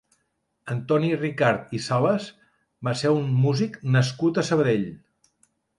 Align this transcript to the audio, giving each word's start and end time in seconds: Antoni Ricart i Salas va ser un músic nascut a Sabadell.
Antoni 0.75 1.11
Ricart 1.19 1.75
i 1.79 1.81
Salas 1.89 2.31
va 2.89 2.97
ser 3.03 3.15
un 3.19 3.31
músic 3.47 3.79
nascut 3.99 4.43
a 4.43 4.47
Sabadell. 4.51 4.93